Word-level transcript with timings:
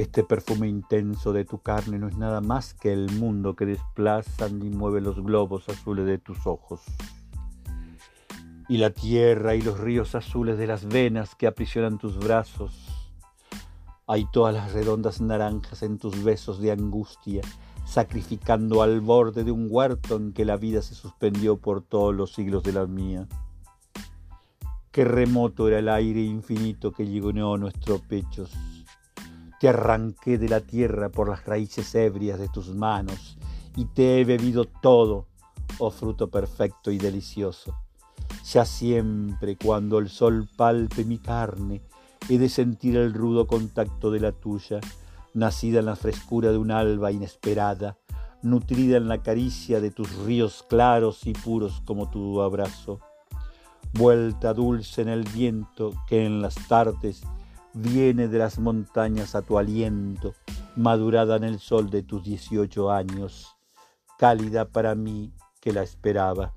Este 0.00 0.24
perfume 0.24 0.66
intenso 0.66 1.34
de 1.34 1.44
tu 1.44 1.58
carne 1.58 1.98
no 1.98 2.08
es 2.08 2.16
nada 2.16 2.40
más 2.40 2.72
que 2.72 2.90
el 2.90 3.12
mundo 3.18 3.54
que 3.54 3.66
desplazan 3.66 4.64
y 4.64 4.70
mueve 4.70 5.02
los 5.02 5.22
globos 5.22 5.68
azules 5.68 6.06
de 6.06 6.16
tus 6.16 6.46
ojos. 6.46 6.80
Y 8.66 8.78
la 8.78 8.88
tierra 8.88 9.56
y 9.56 9.60
los 9.60 9.78
ríos 9.78 10.14
azules 10.14 10.56
de 10.56 10.66
las 10.66 10.86
venas 10.86 11.34
que 11.34 11.46
aprisionan 11.46 11.98
tus 11.98 12.18
brazos. 12.18 12.72
Hay 14.06 14.26
todas 14.32 14.54
las 14.54 14.72
redondas 14.72 15.20
naranjas 15.20 15.82
en 15.82 15.98
tus 15.98 16.24
besos 16.24 16.62
de 16.62 16.72
angustia, 16.72 17.42
sacrificando 17.84 18.80
al 18.80 19.02
borde 19.02 19.44
de 19.44 19.52
un 19.52 19.66
huerto 19.68 20.16
en 20.16 20.32
que 20.32 20.46
la 20.46 20.56
vida 20.56 20.80
se 20.80 20.94
suspendió 20.94 21.58
por 21.58 21.82
todos 21.82 22.14
los 22.14 22.32
siglos 22.32 22.62
de 22.62 22.72
la 22.72 22.86
mía. 22.86 23.28
Qué 24.92 25.04
remoto 25.04 25.68
era 25.68 25.78
el 25.78 25.90
aire 25.90 26.22
infinito 26.22 26.90
que 26.90 27.06
llegó 27.06 27.34
nuestros 27.58 28.00
pechos 28.00 28.50
te 29.60 29.68
arranqué 29.68 30.38
de 30.38 30.48
la 30.48 30.60
tierra 30.60 31.10
por 31.10 31.28
las 31.28 31.44
raíces 31.44 31.94
ebrias 31.94 32.38
de 32.40 32.48
tus 32.48 32.74
manos 32.74 33.36
y 33.76 33.84
te 33.84 34.18
he 34.18 34.24
bebido 34.24 34.64
todo, 34.64 35.26
oh 35.78 35.90
fruto 35.90 36.30
perfecto 36.30 36.90
y 36.90 36.96
delicioso. 36.96 37.76
Ya 38.50 38.64
siempre 38.64 39.58
cuando 39.62 39.98
el 39.98 40.08
sol 40.08 40.48
palpe 40.56 41.04
mi 41.04 41.18
carne, 41.18 41.82
he 42.30 42.38
de 42.38 42.48
sentir 42.48 42.96
el 42.96 43.12
rudo 43.12 43.46
contacto 43.46 44.10
de 44.10 44.20
la 44.20 44.32
tuya, 44.32 44.80
nacida 45.34 45.80
en 45.80 45.86
la 45.86 45.96
frescura 45.96 46.52
de 46.52 46.56
un 46.56 46.70
alba 46.70 47.12
inesperada, 47.12 47.98
nutrida 48.40 48.96
en 48.96 49.08
la 49.08 49.22
caricia 49.22 49.82
de 49.82 49.90
tus 49.90 50.10
ríos 50.24 50.64
claros 50.70 51.26
y 51.26 51.34
puros 51.34 51.82
como 51.84 52.08
tu 52.08 52.40
abrazo. 52.40 53.00
Vuelta 53.92 54.54
dulce 54.54 55.02
en 55.02 55.08
el 55.08 55.24
viento 55.24 55.92
que 56.08 56.24
en 56.24 56.40
las 56.40 56.54
tardes 56.66 57.24
viene 57.74 58.28
de 58.28 58.38
las 58.38 58.58
montañas 58.58 59.34
a 59.34 59.42
tu 59.42 59.58
aliento, 59.58 60.34
madurada 60.76 61.36
en 61.36 61.44
el 61.44 61.58
sol 61.58 61.90
de 61.90 62.02
tus 62.02 62.24
dieciocho 62.24 62.90
años, 62.90 63.56
cálida 64.18 64.66
para 64.66 64.94
mí 64.94 65.32
que 65.60 65.72
la 65.72 65.82
esperaba. 65.82 66.54